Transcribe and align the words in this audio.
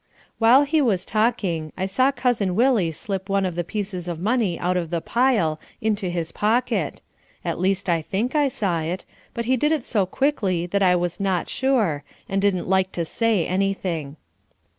While 0.39 0.63
he 0.63 0.81
was 0.81 1.05
talking 1.05 1.71
I 1.77 1.85
saw 1.85 2.11
Cousin 2.11 2.55
Willie 2.55 2.91
slip 2.91 3.29
one 3.29 3.45
of 3.45 3.53
the 3.53 3.63
pieces 3.63 4.07
of 4.07 4.19
money 4.19 4.59
out 4.59 4.75
of 4.75 4.89
the 4.89 4.99
pile 4.99 5.59
into 5.79 6.09
his 6.09 6.31
pocket: 6.31 7.03
at 7.45 7.59
least 7.59 7.87
I 7.87 8.01
think 8.01 8.33
I 8.35 8.47
saw 8.47 8.79
it; 8.81 9.05
but 9.35 9.45
he 9.45 9.55
did 9.57 9.71
it 9.71 9.85
so 9.85 10.07
quickly 10.07 10.65
that 10.65 10.81
I 10.81 10.95
was 10.95 11.19
not 11.19 11.49
sure, 11.49 12.03
and 12.27 12.41
didn't 12.41 12.67
like 12.67 12.91
to 12.93 13.05
say 13.05 13.45
anything. 13.45 14.15